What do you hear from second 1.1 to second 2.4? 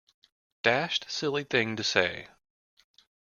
silly thing to say.